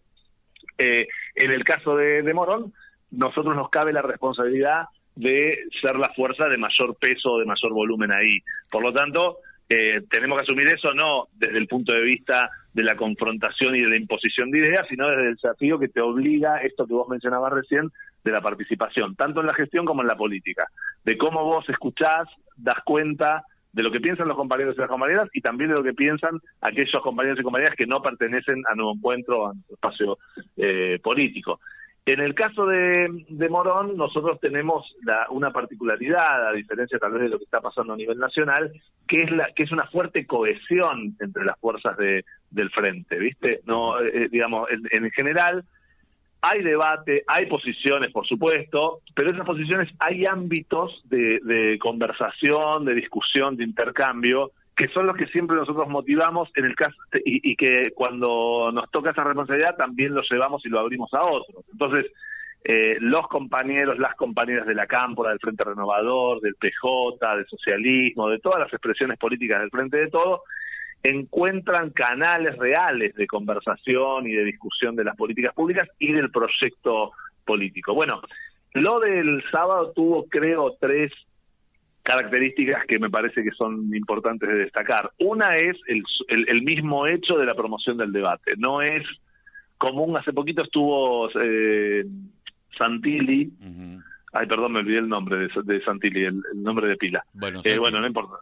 Eh, 0.78 1.08
en 1.36 1.52
el 1.52 1.64
caso 1.64 1.96
de 1.96 2.34
Morón, 2.34 2.74
nosotros 3.12 3.56
nos 3.56 3.70
cabe 3.70 3.94
la 3.94 4.02
responsabilidad 4.02 4.86
de 5.18 5.60
ser 5.82 5.96
la 5.98 6.14
fuerza 6.14 6.48
de 6.48 6.58
mayor 6.58 6.96
peso, 6.96 7.38
de 7.38 7.46
mayor 7.46 7.74
volumen 7.74 8.12
ahí. 8.12 8.40
Por 8.72 8.84
lo 8.84 8.94
tanto, 8.94 9.38
eh, 9.68 10.02
tenemos 10.10 10.38
que 10.38 10.44
asumir 10.44 10.68
eso 10.68 10.94
no 10.94 11.28
desde 11.34 11.58
el 11.58 11.68
punto 11.68 11.94
de 11.94 12.02
vista 12.02 12.50
de 12.74 12.84
la 12.84 12.96
confrontación 12.96 13.76
y 13.76 13.82
de 13.82 13.90
la 13.90 13.98
imposición 13.98 14.52
de 14.52 14.60
ideas, 14.60 14.88
sino 14.88 15.10
desde 15.10 15.30
el 15.30 15.36
desafío 15.36 15.80
que 15.80 15.90
te 15.90 16.00
obliga, 16.00 16.62
esto 16.62 16.86
que 16.86 16.94
vos 16.94 17.10
mencionabas 17.10 17.52
recién, 17.52 17.92
de 18.24 18.32
la 18.32 18.42
participación, 18.42 19.16
tanto 19.16 19.42
en 19.42 19.48
la 19.48 19.54
gestión 19.54 19.86
como 19.86 20.02
en 20.02 20.08
la 20.08 20.16
política, 20.16 20.68
de 21.04 21.18
cómo 21.18 21.44
vos 21.44 21.68
escuchás, 21.70 22.28
das 22.56 22.84
cuenta 22.86 23.44
de 23.74 23.84
lo 23.84 23.92
que 23.92 24.00
piensan 24.00 24.28
los 24.28 24.38
compañeros 24.38 24.76
y 24.76 24.82
las 24.82 24.90
compañeras 24.90 25.30
y 25.34 25.42
también 25.42 25.70
de 25.70 25.76
lo 25.76 25.84
que 25.84 25.94
piensan 25.94 26.40
aquellos 26.62 27.02
compañeros 27.02 27.40
y 27.40 27.44
compañeras 27.44 27.76
que 27.76 27.86
no 27.86 28.02
pertenecen 28.02 28.64
a 28.70 28.76
Nuevo 28.76 28.94
Encuentro, 28.94 29.48
a 29.48 29.54
nuestro 29.54 29.76
espacio 29.76 30.18
eh, 30.58 31.00
político. 31.02 31.60
En 32.08 32.22
el 32.22 32.36
caso 32.36 32.66
de, 32.66 33.10
Morón, 33.50 33.98
nosotros 33.98 34.40
tenemos 34.40 34.96
una 35.30 35.52
particularidad, 35.52 36.48
a 36.48 36.54
diferencia 36.54 36.98
tal 37.00 37.12
vez 37.12 37.24
de 37.24 37.30
lo 37.30 37.38
que 37.38 37.44
está 37.44 37.60
pasando 37.60 37.92
a 37.92 37.98
nivel 37.98 38.18
nacional, 38.18 38.72
que 39.06 39.24
es 39.24 39.32
la 39.32 39.52
que 39.54 39.64
es 39.64 39.74
una 39.74 39.88
fuerte 39.88 40.26
cohesión 40.26 41.18
entre 41.20 41.44
las 41.44 41.60
fuerzas 41.60 41.98
de, 41.98 42.24
del 42.50 42.70
frente, 42.70 43.20
¿viste? 43.20 43.60
No, 43.66 44.00
eh, 44.00 44.10
eh, 44.14 44.30
digamos, 44.32 44.70
en, 44.72 45.12
general 45.12 45.66
hay 46.42 46.64
debate, 46.64 47.26
hay 47.28 47.48
posiciones, 47.48 48.14
por 48.14 48.26
supuesto, 48.26 49.02
pero 49.14 49.32
esas 49.32 49.46
posiciones 49.46 49.90
hay 50.00 50.26
ámbitos 50.26 51.04
de 51.10 51.78
conversación, 51.82 52.86
de 52.86 52.94
discusión, 52.94 53.58
de 53.58 53.66
intercambio 53.66 54.52
que 54.78 54.88
son 54.90 55.08
los 55.08 55.18
que 55.18 55.26
siempre 55.28 55.58
nosotros 55.58 55.90
motivamos 55.90 56.50
en 56.56 56.66
el 56.66 56.76
caso 56.76 56.96
y, 57.26 57.56
que 57.56 57.92
cuando 57.96 58.72
nos 58.72 58.90
toca 58.92 59.10
esa 59.10 59.24
responsabilidad 59.24 59.76
también 59.76 60.14
lo 60.14 60.22
llevamos 60.22 60.64
y 60.66 60.70
lo 60.70 60.80
abrimos 60.80 61.12
a 61.16 61.24
otros. 61.24 61.66
Entonces, 61.72 62.06
eh, 62.64 62.96
los 63.00 63.28
compañeros, 63.28 63.98
las 63.98 64.14
compañeras 64.16 64.68
de 64.68 64.76
la 64.76 64.86
Cámpora, 64.86 65.32
del 65.32 65.40
Frente 65.40 65.64
Renovador, 65.64 66.42
del 66.42 66.54
PJ, 66.56 67.36
del 67.38 67.48
socialismo, 67.48 68.30
de 68.30 68.38
todas 68.38 68.60
las 68.60 68.72
expresiones 68.72 69.18
políticas 69.18 69.62
del 69.62 69.72
Frente 69.72 69.98
de 69.98 70.10
Todo, 70.10 70.44
encuentran 71.02 71.90
canales 71.90 72.56
reales 72.58 73.16
de 73.16 73.26
conversación 73.26 74.28
y 74.28 74.34
de 74.34 74.44
discusión 74.44 74.96
de 74.96 75.06
las 75.06 75.16
políticas 75.16 75.56
públicas 75.56 75.90
y 75.98 76.14
del 76.14 76.30
proyecto 76.30 77.14
político. 77.46 77.96
Bueno, 77.96 78.22
lo 78.74 79.00
del 79.00 79.44
sábado 79.52 79.92
tuvo, 79.96 80.28
creo, 80.28 80.76
tres 80.80 81.12
características 82.08 82.86
que 82.88 83.00
me 83.00 83.10
parece 83.10 83.44
que 83.44 83.52
son 83.52 83.94
importantes 83.94 84.48
de 84.48 84.56
destacar. 84.56 85.12
Una 85.20 85.58
es 85.58 85.76
el, 85.88 86.06
el, 86.48 86.62
mismo 86.62 87.06
hecho 87.06 87.38
de 87.38 87.46
la 87.46 87.54
promoción 87.54 87.98
del 87.98 88.14
debate. 88.14 88.54
No 88.58 88.82
es 88.82 89.04
común, 89.78 90.16
hace 90.16 90.32
poquito 90.32 90.64
estuvo 90.64 91.30
eh, 91.38 92.06
Santilli, 92.78 93.52
ay 94.32 94.48
perdón, 94.48 94.72
me 94.72 94.80
olvidé 94.80 95.00
el 95.00 95.10
nombre 95.10 95.38
de, 95.38 95.50
de 95.66 95.84
Santilli, 95.84 96.24
el, 96.24 96.42
nombre 96.56 96.88
de 96.88 96.96
pila. 96.96 97.26
Bueno, 97.34 97.60
eh, 97.66 97.78
bueno 97.78 98.00
no 98.00 98.08
importa. 98.08 98.36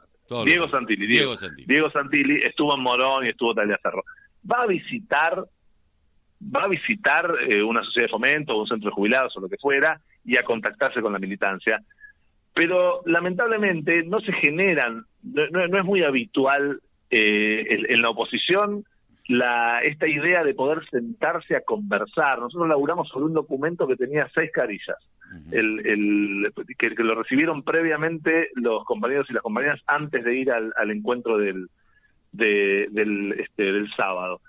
Diego 0.45 0.69
Santilli, 0.69 1.07
Diego, 1.07 1.36
Santilli. 1.36 1.65
Diego 1.65 1.89
Santilli 1.89 2.38
estuvo 2.43 2.75
en 2.75 2.81
Morón 2.84 3.25
y 3.25 3.29
estuvo 3.29 3.55
Cerro. 3.55 4.03
Va 4.50 4.62
a 4.62 4.67
visitar 4.67 5.43
va 6.55 6.65
a 6.65 6.67
visitar 6.67 7.34
eh, 7.50 7.63
una 7.63 7.81
sociedad 7.81 8.05
de 8.05 8.12
fomento, 8.12 8.60
un 8.60 8.67
centro 8.67 8.91
de 8.91 8.95
jubilados 8.95 9.36
o 9.38 9.39
lo 9.39 9.50
que 9.50 9.57
fuera, 9.57 10.00
y 10.24 10.38
a 10.38 10.43
contactarse 10.43 11.01
con 11.01 11.13
la 11.13 11.19
militancia 11.19 11.81
pero 12.55 13.01
lamentablemente 13.05 14.03
no 14.03 14.21
se 14.21 14.31
generan, 14.31 15.03
no, 15.21 15.77
es 15.77 15.85
muy 15.85 16.03
habitual 16.03 16.79
eh, 17.12 17.67
en, 17.69 18.01
la 18.01 18.09
oposición 18.09 18.85
la, 19.27 19.81
esta 19.81 20.07
idea 20.07 20.41
de 20.41 20.53
poder 20.53 20.79
sentarse 20.89 21.57
a 21.57 21.62
conversar. 21.62 22.39
Nosotros 22.39 22.69
laburamos 22.69 23.09
sobre 23.09 23.25
un 23.25 23.33
documento 23.33 23.85
que 23.85 23.97
tenía 23.97 24.29
seis 24.33 24.51
carillas, 24.53 24.95
el, 25.51 26.50
que, 26.77 27.03
lo 27.03 27.15
recibieron 27.15 27.62
previamente 27.62 28.50
los 28.55 28.85
compañeros 28.85 29.27
y 29.29 29.33
las 29.33 29.43
compañeras 29.43 29.81
antes 29.85 30.24
de 30.24 30.35
ir 30.35 30.50
al, 30.50 30.91
encuentro 30.91 31.38
del, 31.38 31.67
del, 32.31 33.35
este, 33.38 33.63
del 33.63 33.91
sábado. 33.97 34.39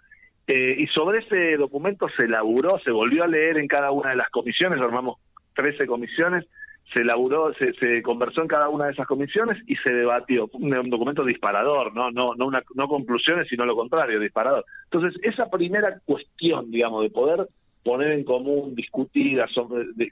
Eh, 0.47 0.77
y 0.79 0.87
sobre 0.89 1.19
ese 1.19 1.57
documento 1.57 2.09
se 2.17 2.27
elaboró, 2.27 2.79
se 2.85 2.93
volvió 2.93 3.25
a 3.25 3.29
leer 3.29 3.59
en 3.59 3.67
cada 3.67 3.91
una 3.91 4.11
de 4.11 4.17
las 4.17 4.31
comisiones, 4.31 4.81
armamos 4.81 5.19
13 5.57 5.89
comisiones, 5.89 6.47
se 6.93 7.01
elaboró, 7.01 7.53
se, 7.55 7.73
se, 7.75 8.03
conversó 8.03 8.43
en 8.43 8.49
cada 8.49 8.69
una 8.69 8.87
de 8.87 8.93
esas 8.93 9.07
comisiones 9.07 9.59
y 9.67 9.77
se 9.77 9.91
debatió. 9.91 10.49
Un, 10.53 10.89
documento 10.89 11.25
disparador, 11.25 11.95
¿no? 11.95 12.11
No, 12.11 12.35
no, 12.35 12.47
una, 12.47 12.63
no 12.75 12.89
conclusiones, 12.89 13.49
sino 13.49 13.67
lo 13.67 13.75
contrario, 13.75 14.21
disparador. 14.21 14.65
Entonces, 14.85 15.21
esa 15.23 15.51
primera 15.51 16.01
cuestión, 16.05 16.71
digamos, 16.71 17.03
de 17.03 17.11
poder 17.11 17.49
poner 17.83 18.13
en 18.13 18.25
común, 18.25 18.75
discutir, 18.75 19.41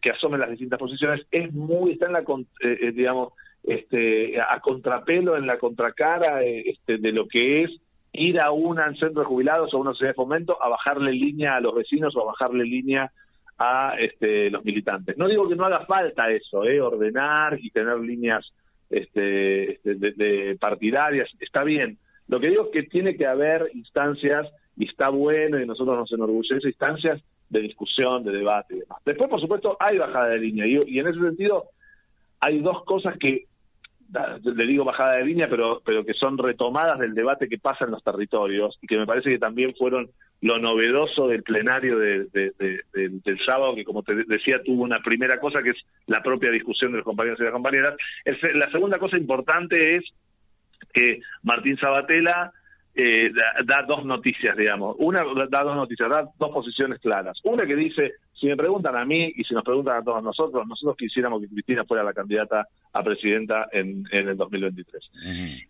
que 0.01 0.11
asomen 0.11 0.41
las 0.41 0.51
distintas 0.51 0.79
posiciones, 0.79 1.27
es 1.31 1.53
muy, 1.53 1.93
está 1.93 2.07
en 2.07 2.13
la, 2.13 2.21
eh, 2.21 2.79
eh, 2.81 2.93
digamos, 2.93 3.33
este, 3.65 4.41
a 4.41 4.61
contrapelo, 4.61 5.37
en 5.37 5.47
la 5.47 5.59
contracara 5.59 6.45
eh, 6.45 6.71
este, 6.71 6.99
de 6.99 7.13
lo 7.13 7.27
que 7.27 7.65
es 7.65 7.71
ir 8.13 8.39
a 8.39 8.53
un 8.53 8.77
centro 8.97 9.23
de 9.23 9.27
jubilados 9.27 9.75
o 9.75 9.79
a 9.79 9.81
una 9.81 9.91
sociedad 9.91 10.11
de 10.11 10.17
fomento 10.17 10.63
a 10.63 10.69
bajarle 10.69 11.13
línea 11.13 11.57
a 11.57 11.61
los 11.61 11.75
vecinos 11.75 12.15
o 12.15 12.23
a 12.23 12.27
bajarle 12.27 12.65
línea 12.65 13.11
a 13.59 13.95
este, 13.99 14.51
los 14.51 14.65
militantes. 14.65 15.17
No 15.17 15.29
digo 15.29 15.49
que 15.49 15.57
no 15.57 15.65
haga 15.65 15.87
falta 15.87 16.31
eso, 16.31 16.65
¿eh? 16.65 16.81
ordenar 16.81 17.59
y 17.61 17.71
tener 17.71 17.99
líneas 17.99 18.53
este, 18.91 19.75
este 19.75 19.95
de, 19.95 20.57
partidarias, 20.61 21.29
está 21.41 21.65
bien. 21.65 21.99
Lo 22.29 22.41
que 22.41 22.49
digo 22.49 22.67
es 22.67 22.71
que 22.73 22.83
tiene 22.85 23.17
que 23.17 23.27
haber 23.27 23.71
instancias, 23.75 24.47
y 24.77 24.87
está 24.87 25.09
bueno, 25.09 25.61
y 25.61 25.67
nosotros 25.67 25.97
nos 25.97 26.13
enorgullece, 26.13 26.67
instancias 26.67 27.23
de 27.49 27.61
discusión, 27.61 28.25
de 28.25 28.33
debate 28.33 28.75
y 28.75 28.81
demás. 28.81 28.99
Después, 29.05 29.31
por 29.31 29.41
supuesto, 29.41 29.77
hay 29.79 29.99
bajada 29.99 30.29
de 30.29 30.39
línea, 30.39 30.67
y 30.67 30.99
en 30.99 31.07
ese 31.07 31.21
sentido 31.21 31.65
hay 32.41 32.61
dos 32.61 32.85
cosas 32.85 33.17
que 33.19 33.45
le 34.11 34.67
digo 34.67 34.85
bajada 34.85 35.15
de 35.17 35.25
línea, 35.25 35.49
pero, 35.49 35.83
pero 35.85 36.05
que 36.05 36.15
son 36.15 36.39
retomadas 36.39 36.99
del 36.99 37.15
debate 37.15 37.49
que 37.49 37.59
pasa 37.59 37.85
en 37.85 37.91
los 37.91 38.03
territorios 38.03 38.79
y 38.81 38.87
que 38.87 38.97
me 38.97 39.07
parece 39.07 39.31
que 39.31 39.39
también 39.39 39.75
fueron 39.77 40.11
lo 40.41 40.59
novedoso 40.59 41.29
del 41.29 41.43
plenario 41.43 41.99
de, 41.99 42.27
del 42.29 43.39
sábado, 43.45 43.75
que 43.75 43.85
como 43.85 44.03
te 44.03 44.15
decía 44.27 44.63
tuvo 44.63 44.83
una 44.83 45.01
primera 45.01 45.41
cosa 45.41 45.63
que 45.63 45.71
es 45.71 45.79
la 46.07 46.23
propia 46.23 46.51
discusión 46.51 46.93
de 46.93 46.99
los 46.99 47.05
compañeros 47.05 47.41
y 47.41 47.45
las 47.45 47.53
compañeras. 47.53 47.97
la 48.55 48.71
segunda 48.71 48.99
cosa 48.99 49.17
importante 49.17 49.97
es 49.97 50.05
que 50.93 51.21
Martín 51.43 51.77
Sabatella 51.79 52.53
eh, 52.95 53.33
da, 53.65 53.83
dos 53.83 54.05
noticias, 54.05 54.57
digamos. 54.57 54.97
Una 54.99 55.25
da 55.51 55.63
dos 55.65 55.77
noticias, 55.77 56.09
da 56.09 56.29
dos 56.39 56.51
posiciones 56.53 57.01
claras. 57.01 57.39
Una 57.43 57.67
que 57.67 57.75
dice, 57.75 58.13
si 58.39 58.47
me 58.47 58.57
preguntan 58.57 58.97
a 58.97 59.05
mí 59.05 59.33
y 59.35 59.45
si 59.45 59.55
nos 59.55 59.65
preguntan 59.65 59.99
a 59.99 60.03
todos 60.03 60.23
nosotros, 60.23 60.67
nosotros 60.67 60.97
quisiéramos 60.97 61.41
que 61.41 61.49
Cristina 61.49 61.85
fuera 61.85 62.03
la 62.03 62.13
candidata 62.13 62.67
a 62.93 63.03
presidenta 63.03 63.69
en, 63.73 64.05
en 64.11 64.29
el 64.29 64.37
2023. 64.37 65.11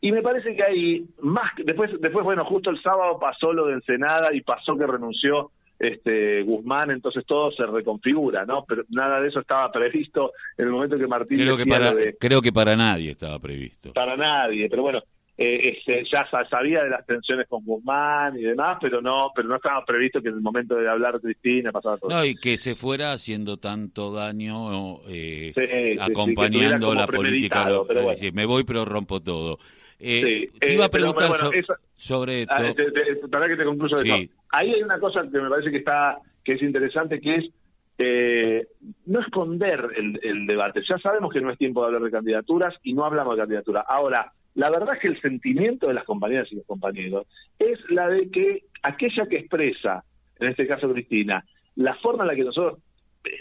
Y 0.01 0.13
me 0.13 0.23
parece 0.23 0.57
que 0.57 0.63
hay 0.63 1.07
más, 1.21 1.53
después, 1.65 1.91
después, 2.01 2.25
bueno, 2.25 2.45
justo 2.45 2.71
el 2.71 2.81
sábado 2.83 3.19
pasó 3.19 3.53
lo 3.53 3.67
de 3.67 3.75
Ensenada 3.75 4.35
y 4.35 4.41
pasó 4.41 4.77
que 4.77 4.87
renunció 4.87 5.51
este 5.79 6.43
Guzmán, 6.43 6.91
entonces 6.91 7.25
todo 7.27 7.51
se 7.53 7.67
reconfigura, 7.67 8.47
¿no? 8.47 8.65
Pero 8.67 8.85
nada 8.91 9.21
de 9.21 9.29
eso 9.29 9.41
estaba 9.41 9.71
previsto 9.73 10.33
en 10.57 10.67
el 10.67 10.71
momento 10.71 10.97
que 10.97 11.07
Martín 11.07 11.39
creo 11.39 11.57
que 11.57 11.67
para 11.67 11.93
creo 12.19 12.41
que 12.41 12.53
para 12.53 12.77
nadie 12.77 13.11
estaba 13.11 13.39
previsto. 13.39 13.93
Para 13.93 14.17
nadie, 14.17 14.69
pero 14.71 14.83
bueno, 14.83 15.03
eh, 15.37 15.77
este, 15.77 16.05
ya 16.13 16.29
sabía 16.49 16.85
de 16.85 16.91
las 16.91 17.05
tensiones 17.05 17.49
con 17.49 17.65
Guzmán 17.65 18.39
y 18.39 18.43
demás, 18.43 18.79
pero 18.81 19.03
no, 19.03 19.33
pero 19.35 19.49
no 19.49 19.57
estaba 19.57 19.85
previsto 19.85 20.23
que 20.23 20.29
en 20.29 20.37
el 20.37 20.41
momento 20.41 20.77
de 20.77 20.89
hablar 20.89 21.21
Cristina 21.21 21.73
pasara 21.73 21.97
todo. 21.97 22.11
No, 22.11 22.25
y 22.25 22.37
que 22.37 22.57
se 22.57 22.77
fuera 22.77 23.13
haciendo 23.13 23.57
tanto 23.57 24.13
daño 24.13 25.01
eh, 25.09 25.53
acompañando 26.01 26.95
la 26.95 27.09
política. 27.09 27.67
me 28.33 28.47
voy 28.47 28.63
pero 28.65 28.85
rompo 28.85 29.21
todo. 29.21 29.59
Eh, 29.99 30.51
te 30.61 30.73
iba 30.73 30.85
a 30.85 30.91
preguntar 30.91 31.31
sobre 31.95 32.43
esto. 32.43 32.55
Ah, 32.55 32.75
para 33.31 33.49
que 33.49 33.57
te 33.57 33.65
concluyo 33.65 33.97
Ahí 34.03 34.73
hay 34.73 34.83
una 34.83 35.01
cosa 35.01 35.23
que 35.23 35.41
me 35.41 35.49
parece 35.49 35.71
que 35.71 35.79
está 35.79 36.19
que 36.45 36.53
es 36.53 36.63
interesante, 36.63 37.21
que 37.21 37.37
es 37.37 37.45
eh, 37.99 38.67
no 39.07 39.21
esconder 39.21 39.89
el, 39.97 40.21
el, 40.23 40.47
debate. 40.47 40.83
Ya 40.89 40.99
sabemos 40.99 41.33
que 41.33 41.41
no 41.41 41.51
es 41.51 41.59
tiempo 41.59 41.81
de 41.81 41.87
hablar 41.87 42.03
de 42.03 42.11
candidaturas 42.11 42.75
y 42.83 42.93
no 42.93 43.05
hablamos 43.05 43.35
de 43.35 43.43
candidatura. 43.43 43.85
Ahora, 43.89 44.33
la 44.55 44.71
verdad 44.71 44.95
es 44.95 45.01
que 45.01 45.09
el 45.09 45.21
sentimiento 45.21 45.89
de 45.89 45.95
las 45.95 46.05
compañeras 46.05 46.51
y 46.51 46.57
los 46.57 46.67
compañeros 46.67 47.27
es 47.59 47.79
la 47.91 48.09
de 48.09 48.31
que 48.31 48.65
aquella 48.83 49.27
que 49.27 49.39
expresa, 49.39 50.05
en 50.39 50.49
este 50.49 50.67
caso 50.67 50.93
Cristina, 50.93 51.45
la 51.77 51.95
forma 51.97 52.25
en 52.25 52.29
la 52.29 52.37
que 52.37 52.45
nosotros 52.45 52.79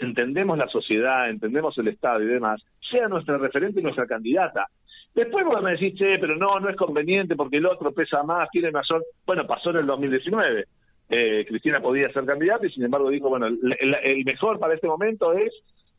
entendemos 0.00 0.58
la 0.58 0.68
sociedad, 0.68 1.30
entendemos 1.30 1.76
el 1.78 1.88
Estado 1.88 2.22
y 2.22 2.26
demás, 2.26 2.62
sea 2.90 3.08
nuestra 3.08 3.38
referente 3.38 3.80
y 3.80 3.82
nuestra 3.82 4.06
candidata. 4.06 4.66
Después 5.14 5.44
vos 5.44 5.62
me 5.62 5.72
decís, 5.72 5.94
che, 5.94 6.18
pero 6.18 6.36
no, 6.36 6.58
no 6.58 6.68
es 6.68 6.76
conveniente 6.76 7.36
porque 7.36 7.58
el 7.58 7.66
otro 7.66 7.92
pesa 7.92 8.22
más, 8.24 8.48
tiene 8.50 8.72
mayor... 8.72 9.04
Bueno, 9.24 9.46
pasó 9.46 9.70
en 9.70 9.76
el 9.76 9.86
2019. 9.86 10.64
Eh, 11.10 11.44
Cristina 11.46 11.80
podía 11.80 12.12
ser 12.12 12.24
candidata 12.24 12.66
y 12.66 12.70
sin 12.70 12.84
embargo 12.84 13.10
dijo, 13.10 13.28
bueno, 13.28 13.46
el, 13.46 14.24
mejor 14.24 14.58
para 14.58 14.74
este 14.74 14.88
momento 14.88 15.32
es 15.32 15.52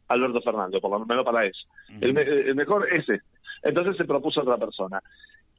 Alberto 0.09 0.41
Fernández, 0.41 0.81
por 0.81 0.91
lo 0.91 1.05
menos 1.05 1.23
para 1.23 1.45
eso. 1.45 1.59
el, 2.01 2.17
el, 2.17 2.55
mejor 2.55 2.87
es 2.91 3.07
este. 3.07 3.21
Entonces 3.65 3.97
se 3.97 4.05
propuso 4.05 4.41
otra 4.41 4.57
persona. 4.57 5.01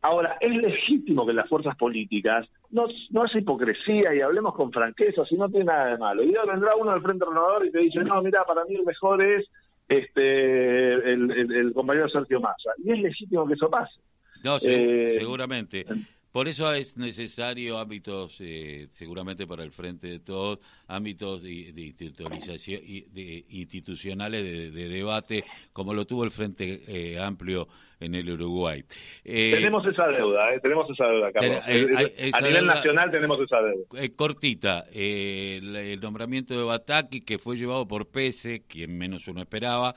Ahora, 0.00 0.36
es 0.40 0.54
legítimo 0.54 1.26
que 1.26 1.32
las 1.32 1.48
fuerzas 1.48 1.76
políticas 1.76 2.48
no, 2.70 2.86
no 3.10 3.24
hace 3.24 3.40
hipocresía 3.40 4.14
y 4.14 4.20
hablemos 4.20 4.54
con 4.54 4.70
franqueza, 4.72 5.24
si 5.26 5.34
no 5.34 5.48
tiene 5.48 5.66
nada 5.66 5.86
de 5.86 5.98
malo. 5.98 6.22
Y 6.22 6.34
ahora 6.36 6.52
vendrá 6.52 6.76
uno 6.76 6.92
del 6.92 7.02
Frente 7.02 7.24
Renovador 7.24 7.66
y 7.66 7.72
te 7.72 7.80
dice, 7.80 8.00
no, 8.04 8.22
mira, 8.22 8.44
para 8.44 8.64
mí 8.66 8.76
el 8.76 8.84
mejor 8.84 9.22
es 9.22 9.44
este 9.88 10.94
el, 10.94 11.72
compañero 11.74 12.08
Sergio 12.08 12.40
Massa. 12.40 12.70
Y 12.84 12.92
es 12.92 13.00
legítimo 13.00 13.46
que 13.48 13.54
eso 13.54 13.68
pase. 13.68 14.00
No, 14.44 14.58
eh, 14.62 15.16
seguramente. 15.18 15.84
Por 16.30 16.48
eso 16.48 16.72
es 16.74 16.98
necesario 16.98 17.78
ámbitos, 17.78 18.36
eh, 18.40 18.88
seguramente 18.90 19.46
para 19.46 19.64
el 19.64 19.72
frente 19.72 20.08
de 20.08 20.18
todos, 20.20 20.58
ámbitos 20.86 21.42
de, 21.42 21.72
de, 21.72 23.44
institucionales 23.48 24.44
de, 24.44 24.88
debate, 24.88 25.44
como 25.72 25.94
lo 25.94 26.06
tuvo 26.06 26.24
el 26.24 26.30
Frente 26.30 26.82
eh, 26.86 27.18
Amplio 27.18 27.66
en 28.00 28.14
el 28.14 28.30
Uruguay. 28.30 28.84
Eh, 29.24 29.52
tenemos 29.54 29.86
esa 29.86 30.06
deuda, 30.08 30.58
tenemos 30.60 30.90
esa 30.90 31.06
deuda, 31.06 31.32
Carlos. 31.32 31.60
a 31.64 32.40
nivel 32.40 32.66
nacional 32.66 33.10
tenemos 33.10 33.40
esa 33.40 33.60
deuda. 33.62 34.14
cortita, 34.16 34.84
el, 34.92 35.76
el, 35.76 36.00
nombramiento 36.00 36.56
de 36.56 36.64
Bataki, 36.64 37.22
que 37.22 37.38
fue 37.38 37.56
llevado 37.56 37.86
por 37.88 38.08
Pese, 38.08 38.64
quien 38.66 38.96
menos 38.96 39.28
uno 39.28 39.40
esperaba, 39.40 39.94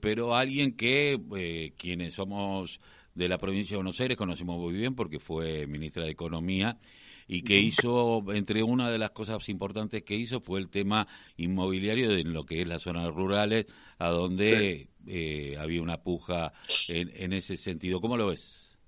pero 0.00 0.34
alguien 0.34 0.76
que, 0.76 1.72
quienes 1.78 2.14
somos 2.14 2.80
de 3.16 3.28
la 3.28 3.38
provincia 3.38 3.74
de 3.74 3.78
Buenos 3.78 4.00
Aires, 4.00 4.16
conocimos 4.16 4.58
muy 4.58 4.74
bien 4.74 4.94
porque 4.94 5.18
fue 5.18 5.66
ministra 5.66 6.04
de 6.04 6.10
Economía 6.10 6.76
y 7.26 7.42
que 7.42 7.56
hizo, 7.56 8.22
entre 8.32 8.62
una 8.62 8.90
de 8.90 8.98
las 8.98 9.10
cosas 9.10 9.48
importantes 9.48 10.04
que 10.04 10.14
hizo 10.14 10.40
fue 10.40 10.60
el 10.60 10.70
tema 10.70 11.06
inmobiliario 11.36 12.12
en 12.12 12.32
lo 12.32 12.44
que 12.44 12.60
es 12.60 12.68
las 12.68 12.82
zonas 12.82 13.12
rurales, 13.12 13.66
a 13.98 14.10
donde 14.10 14.88
eh, 15.08 15.56
había 15.58 15.82
una 15.82 15.96
puja 15.96 16.52
en, 16.88 17.32
ese 17.32 17.56
sentido. 17.56 18.00
¿Cómo 18.00 18.16
lo 18.16 18.28
ves? 18.28 18.78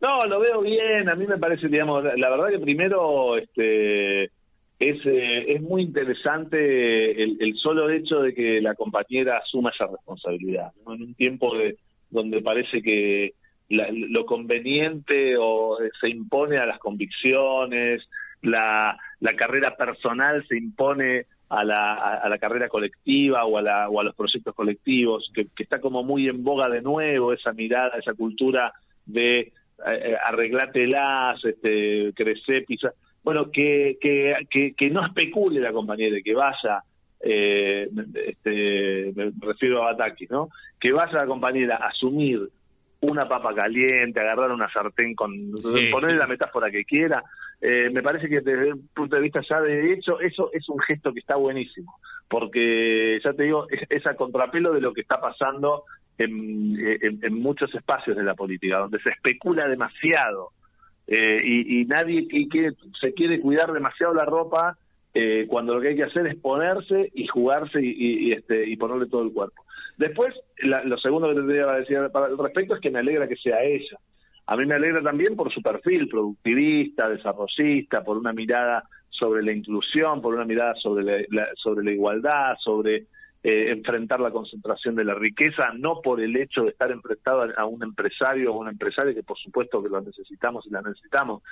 No, 0.00 0.26
lo 0.26 0.40
veo 0.40 0.62
bien. 0.62 1.08
A 1.08 1.14
mí 1.14 1.26
me 1.26 1.38
parece, 1.38 1.68
digamos, 1.68 2.02
la 2.02 2.30
verdad 2.30 2.48
que 2.48 2.58
primero 2.58 3.36
este, 3.36 4.24
es, 4.24 5.06
eh, 5.06 5.44
es 5.52 5.62
muy 5.62 5.82
interesante 5.82 7.22
el, 7.22 7.36
el, 7.40 7.54
solo 7.56 7.88
hecho 7.88 8.20
de 8.20 8.34
que 8.34 8.60
la 8.60 8.74
compañera 8.74 9.38
asuma 9.38 9.70
esa 9.70 9.86
responsabilidad. 9.86 10.72
En 10.88 11.02
un 11.02 11.14
tiempo 11.14 11.56
de 11.56 11.76
donde 12.12 12.40
parece 12.40 12.82
que 12.82 13.34
lo 13.68 14.26
conveniente 14.26 15.36
o 15.38 15.78
se 16.00 16.08
impone 16.08 16.58
a 16.58 16.66
las 16.66 16.78
convicciones, 16.78 18.06
la, 18.42 18.98
la 19.20 19.36
carrera 19.36 19.76
personal 19.76 20.44
se 20.46 20.58
impone 20.58 21.26
a 21.48 21.64
la, 21.64 22.22
la 22.28 22.38
carrera 22.38 22.68
colectiva 22.68 23.44
o 23.44 23.58
a, 23.58 23.62
la, 23.62 23.88
o 23.88 24.00
a 24.00 24.04
los 24.04 24.14
proyectos 24.14 24.54
colectivos, 24.54 25.30
que, 25.34 25.48
está 25.58 25.80
como 25.80 26.02
muy 26.02 26.28
en 26.28 26.42
boga 26.42 26.68
de 26.68 26.82
nuevo 26.82 27.32
esa 27.32 27.52
mirada, 27.52 27.98
esa 27.98 28.14
cultura 28.14 28.72
de 29.04 29.40
eh, 29.40 29.52
eh 29.86 30.16
arreglátelas, 30.24 31.44
este, 31.44 32.12
crecer, 32.14 32.64
pisar. 32.64 32.94
Bueno, 33.22 33.50
que, 33.50 33.98
que, 34.00 34.74
que, 34.74 34.90
no 34.90 35.06
especule 35.06 35.60
la 35.60 35.72
compañera, 35.72 36.16
que 36.24 36.34
vaya 36.34 36.82
eh, 37.22 37.88
este, 38.26 39.12
me 39.14 39.32
refiero 39.40 39.82
a 39.82 39.92
Bataki, 39.92 40.26
¿no? 40.28 40.48
Que 40.80 40.92
vaya 40.92 41.18
la 41.18 41.26
compañera 41.26 41.76
a 41.76 41.88
asumir 41.88 42.48
una 43.00 43.28
papa 43.28 43.54
caliente, 43.54 44.20
agarrar 44.20 44.52
una 44.52 44.72
sartén 44.72 45.14
con, 45.14 45.52
ponerle 45.90 46.16
la 46.16 46.26
metáfora 46.26 46.70
que 46.70 46.84
quiera, 46.84 47.22
eh, 47.60 47.90
me 47.90 48.02
parece 48.02 48.28
que 48.28 48.40
desde 48.40 48.70
el 48.70 48.80
punto 48.94 49.16
de 49.16 49.22
vista 49.22 49.40
ya 49.48 49.60
de 49.60 49.92
hecho, 49.92 50.20
eso 50.20 50.50
es 50.52 50.68
un 50.68 50.78
gesto 50.80 51.12
que 51.12 51.20
está 51.20 51.36
buenísimo, 51.36 51.94
porque 52.28 53.20
ya 53.22 53.32
te 53.32 53.44
digo, 53.44 53.66
es, 53.68 54.06
a 54.06 54.14
contrapelo 54.14 54.72
de 54.72 54.80
lo 54.80 54.92
que 54.92 55.00
está 55.00 55.20
pasando 55.20 55.84
en, 56.16 56.76
en, 57.00 57.34
muchos 57.34 57.74
espacios 57.74 58.16
de 58.16 58.22
la 58.22 58.34
política, 58.34 58.78
donde 58.78 59.00
se 59.00 59.10
especula 59.10 59.66
demasiado 59.66 60.50
eh, 61.06 61.40
y, 61.44 61.84
nadie 61.86 62.28
que, 62.28 62.70
se 63.00 63.12
quiere 63.12 63.40
cuidar 63.40 63.72
demasiado 63.72 64.14
la 64.14 64.24
ropa 64.24 64.78
eh, 65.14 65.46
cuando 65.48 65.74
lo 65.74 65.80
que 65.80 65.88
hay 65.88 65.96
que 65.96 66.04
hacer 66.04 66.26
es 66.26 66.36
ponerse 66.36 67.10
y 67.14 67.26
jugarse 67.26 67.80
y, 67.82 68.32
este, 68.32 68.66
y 68.66 68.76
ponerle 68.76 69.06
todo 69.06 69.22
el 69.22 69.32
cuerpo. 69.32 69.62
Después, 69.98 70.34
lo 70.62 70.96
segundo 70.98 71.28
que 71.28 71.34
tendría 71.34 71.66
que 71.66 71.80
decir 71.80 71.98
para 72.12 72.28
el 72.28 72.38
respecto 72.38 72.74
es 72.74 72.80
que 72.80 72.90
me 72.90 73.00
alegra 73.00 73.28
que 73.28 73.36
sea 73.36 73.62
ella. 73.62 73.98
A 74.46 74.56
mí 74.56 74.66
me 74.66 74.74
alegra 74.74 75.02
también 75.02 75.36
por 75.36 75.52
su 75.52 75.62
perfil 75.62 76.08
productivista, 76.08 77.08
desarrollista, 77.08 78.02
por 78.02 78.16
una 78.16 78.32
mirada 78.32 78.84
sobre 79.10 79.42
la 79.42 79.52
inclusión, 79.52 80.20
por 80.20 80.34
una 80.34 80.44
mirada 80.44 80.74
sobre 80.76 81.26
la, 81.28 81.48
sobre 81.56 81.84
la 81.84 81.92
igualdad, 81.92 82.56
sobre 82.58 83.06
eh, 83.44 83.70
enfrentar 83.70 84.20
la 84.20 84.30
concentración 84.30 84.94
de 84.94 85.04
la 85.04 85.14
riqueza, 85.14 85.70
no 85.76 86.00
por 86.00 86.20
el 86.20 86.36
hecho 86.36 86.62
de 86.62 86.70
estar 86.70 86.90
enfrentado 86.90 87.46
a, 87.56 87.66
un 87.66 87.82
empresario 87.82 88.52
o 88.52 88.58
una 88.58 88.70
empresaria, 88.70 89.14
que 89.14 89.22
por 89.22 89.38
supuesto 89.38 89.82
que 89.82 89.88
lo 89.88 90.00
necesitamos 90.00 90.66
y 90.66 90.70
la 90.70 90.80
necesitamos 90.80 91.42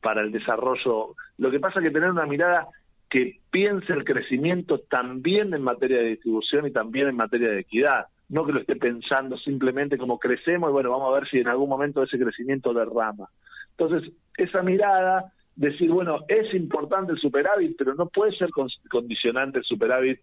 para 0.00 0.22
el 0.22 0.30
desarrollo. 0.30 1.14
Lo 1.36 1.50
que 1.50 1.60
pasa 1.60 1.80
es 1.80 1.86
que 1.86 1.90
tener 1.90 2.10
una 2.10 2.26
mirada 2.26 2.68
que 3.10 3.40
piense 3.50 3.92
el 3.92 4.04
crecimiento 4.04 4.80
también 4.80 5.54
en 5.54 5.62
materia 5.62 5.98
de 5.98 6.10
distribución 6.10 6.66
y 6.66 6.70
también 6.70 7.08
en 7.08 7.16
materia 7.16 7.48
de 7.48 7.60
equidad, 7.60 8.06
no 8.28 8.44
que 8.44 8.52
lo 8.52 8.60
esté 8.60 8.76
pensando 8.76 9.38
simplemente 9.38 9.96
como 9.96 10.18
crecemos 10.18 10.68
y 10.68 10.72
bueno, 10.72 10.90
vamos 10.90 11.10
a 11.10 11.20
ver 11.20 11.28
si 11.28 11.38
en 11.38 11.48
algún 11.48 11.68
momento 11.68 12.02
ese 12.02 12.18
crecimiento 12.18 12.74
derrama. 12.74 13.28
Entonces, 13.70 14.12
esa 14.36 14.62
mirada, 14.62 15.32
decir, 15.56 15.90
bueno, 15.90 16.20
es 16.28 16.52
importante 16.54 17.12
el 17.12 17.18
superávit, 17.18 17.76
pero 17.78 17.94
no 17.94 18.08
puede 18.08 18.36
ser 18.36 18.50
condicionante 18.90 19.58
el 19.58 19.64
superávit 19.64 20.20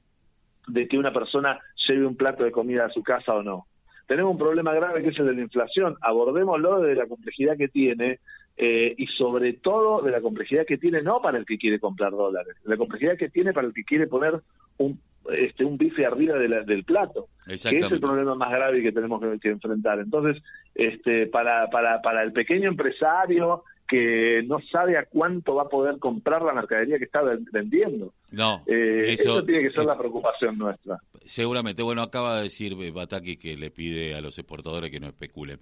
de 0.68 0.88
que 0.88 0.98
una 0.98 1.13
persona 1.13 1.60
lleve 1.88 2.06
un 2.06 2.15
plato 2.15 2.44
de 2.44 2.51
comida 2.51 2.86
a 2.86 2.89
su 2.89 3.01
casa 3.01 3.34
o 3.34 3.44
no. 3.44 3.65
tenemos 4.08 4.32
un 4.32 4.38
problema 4.38 4.74
grave 4.74 5.01
que 5.01 5.10
es 5.10 5.20
el 5.20 5.25
de 5.25 5.34
la 5.34 5.42
inflación, 5.42 5.96
abordémoslo 6.01 6.82
de 6.82 6.96
la 6.96 7.08
complejidad 7.08 7.58
que 7.58 7.68
tiene 7.68 8.20
eh, 8.58 8.96
y 8.98 9.08
sobre 9.08 9.54
todo 9.54 10.02
de 10.02 10.12
la 10.12 10.22
complejidad 10.22 10.66
que 10.66 10.78
tiene 10.78 11.02
no 11.02 11.22
para 11.22 11.38
el 11.38 11.46
que 11.46 11.58
quiere 11.58 11.80
comprar 11.80 12.12
dólares, 12.12 12.56
la 12.64 12.78
complejidad 12.78 13.18
que 13.18 13.30
tiene 13.30 13.54
para 13.54 13.68
el 13.68 13.74
que 13.74 13.84
quiere 13.84 14.08
poner 14.08 14.40
un 14.78 15.00
este 15.32 15.66
un 15.66 15.78
bife 15.78 16.06
arriba 16.06 16.38
del 16.38 16.84
plato, 16.84 17.30
que 17.46 17.54
es 17.54 17.66
el 17.66 18.00
problema 18.00 18.36
más 18.36 18.52
grave 18.52 18.82
que 18.82 18.92
tenemos 18.92 19.20
que, 19.42 19.50
enfrentar. 19.50 20.00
Entonces, 20.00 20.42
este 20.76 21.28
para 21.28 21.68
para 21.70 22.02
para 22.02 22.24
el 22.24 22.32
pequeño 22.32 22.70
empresario 22.70 23.64
que 23.88 24.44
no 24.48 24.60
sabe 24.72 24.98
a 24.98 25.06
cuánto 25.06 25.56
va 25.56 25.63
a 25.63 25.70
poder 25.70 26.00
comprar 26.00 26.42
la 26.42 26.54
mercadería 26.54 26.98
que 26.98 27.06
está 27.06 27.22
vendiendo. 27.51 28.13
No, 28.32 28.63
eh, 28.65 29.13
eso, 29.13 29.44
tiene 29.44 29.63
que 29.63 29.72
ser 29.72 29.86
la 29.86 29.98
preocupación 29.98 30.58
nuestra. 30.58 30.98
Seguramente. 31.24 31.84
Bueno, 31.84 32.01
acaba 32.01 32.38
de 32.38 32.44
decir 32.44 32.75
Bataki 32.92 33.38
que 33.38 33.56
le 33.56 33.72
pide 33.72 34.15
a 34.15 34.22
los 34.22 34.38
exportadores 34.38 34.89
que 34.89 35.00
no 35.00 35.08
especulen. 35.08 35.60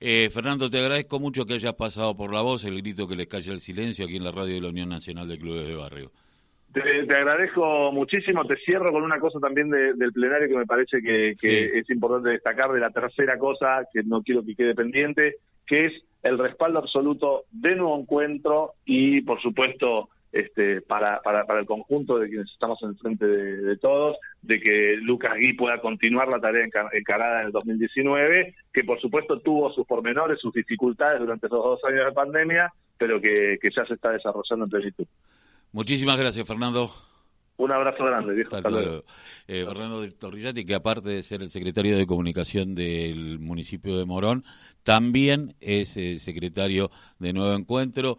Eh, 0.00 0.30
Fernando, 0.32 0.70
te 0.70 0.78
agradezco 0.78 1.18
mucho 1.18 1.44
que 1.44 1.54
hayas 1.54 1.74
pasado 1.74 2.16
por 2.16 2.32
la 2.32 2.42
voz, 2.42 2.64
el 2.64 2.80
grito 2.80 3.08
que 3.08 3.16
les 3.16 3.26
calla 3.26 3.52
el 3.52 3.60
silencio 3.60 4.04
aquí 4.04 4.16
en 4.16 4.24
la 4.24 4.32
radio 4.32 4.54
de 4.54 4.60
la 4.60 4.68
Unión 4.68 4.88
Nacional 4.88 5.28
de 5.28 5.38
Clubes 5.38 5.66
de 5.66 5.74
Barrio. 5.74 6.10
Te, 6.74 7.16
agradezco 7.16 7.92
muchísimo. 7.92 8.44
Te 8.46 8.56
cierro 8.56 8.90
con 8.92 9.04
una 9.04 9.20
cosa 9.20 9.38
también 9.38 9.70
del 9.70 10.12
plenario 10.12 10.48
que 10.48 10.56
me 10.56 10.66
parece 10.66 11.00
que, 11.00 11.28
es 11.28 11.90
importante 11.90 12.30
destacar 12.30 12.72
de 12.72 12.80
la 12.80 12.90
tercera 12.90 13.38
cosa 13.38 13.86
que 13.92 14.02
no 14.02 14.22
quiero 14.22 14.44
que 14.44 14.56
quede 14.56 14.74
pendiente, 14.74 15.36
que 15.66 15.86
es 15.86 15.92
el 16.24 16.38
respaldo 16.38 16.80
absoluto 16.80 17.44
de 17.52 17.76
nuevo 17.76 18.00
encuentro 18.00 18.72
y, 18.84 19.20
por 19.20 19.40
supuesto, 19.40 20.08
este, 20.32 20.80
para, 20.80 21.20
para, 21.20 21.44
para 21.44 21.60
el 21.60 21.66
conjunto 21.66 22.18
de 22.18 22.28
quienes 22.28 22.50
estamos 22.50 22.82
en 22.82 22.96
frente 22.96 23.24
de, 23.24 23.76
todos, 23.76 24.16
de 24.42 24.58
que 24.58 24.96
Lucas 24.96 25.34
Gui 25.36 25.52
pueda 25.52 25.80
continuar 25.80 26.28
la 26.28 26.40
tarea 26.40 26.66
encarada 26.92 27.42
en 27.42 27.46
el 27.46 27.52
2019, 27.52 28.54
que 28.72 28.84
por 28.84 29.00
supuesto 29.00 29.38
tuvo 29.38 29.72
sus 29.72 29.86
pormenores, 29.86 30.40
sus 30.40 30.52
dificultades 30.52 31.20
durante 31.20 31.46
esos 31.46 31.62
dos 31.62 31.84
años 31.84 32.06
de 32.06 32.12
pandemia, 32.12 32.72
pero 32.98 33.20
que, 33.20 33.58
que 33.60 33.70
ya 33.70 33.84
se 33.84 33.94
está 33.94 34.10
desarrollando 34.10 34.64
en 34.64 34.70
plenitud. 34.70 35.06
Muchísimas 35.72 36.18
gracias, 36.18 36.48
Fernando. 36.48 36.86
Un 37.56 37.70
abrazo 37.70 38.04
grande, 38.04 38.34
viejo. 38.34 38.56
Eh, 39.46 39.64
Fernando 39.64 40.08
Torrillati, 40.10 40.64
que 40.64 40.74
aparte 40.74 41.08
de 41.08 41.22
ser 41.22 41.42
el 41.42 41.50
secretario 41.50 41.96
de 41.96 42.06
comunicación 42.06 42.74
del 42.74 43.38
municipio 43.38 43.96
de 43.96 44.04
Morón, 44.04 44.44
también 44.82 45.54
es 45.60 45.96
el 45.96 46.18
secretario 46.18 46.90
de 47.18 47.32
Nuevo 47.32 47.54
Encuentro. 47.54 48.18